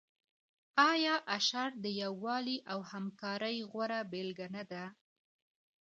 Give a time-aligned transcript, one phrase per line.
[0.91, 4.83] آیا اشر د یووالي او همکارۍ غوره بیلګه نه ده؟